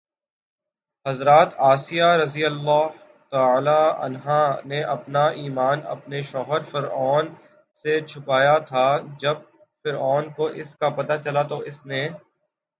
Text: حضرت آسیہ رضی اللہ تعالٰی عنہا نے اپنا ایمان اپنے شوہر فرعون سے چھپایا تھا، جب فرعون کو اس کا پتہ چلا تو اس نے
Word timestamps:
حضرت 1.05 1.49
آسیہ 1.71 2.09
رضی 2.21 2.43
اللہ 2.45 2.85
تعالٰی 3.31 3.83
عنہا 4.05 4.41
نے 4.69 4.79
اپنا 4.95 5.23
ایمان 5.41 5.77
اپنے 5.95 6.21
شوہر 6.31 6.61
فرعون 6.71 7.25
سے 7.85 7.93
چھپایا 8.09 8.57
تھا، 8.69 8.87
جب 9.21 9.35
فرعون 9.85 10.23
کو 10.35 10.45
اس 10.59 10.69
کا 10.79 10.89
پتہ 10.97 11.15
چلا 11.23 11.43
تو 11.51 11.57
اس 11.69 11.77
نے 11.85 12.01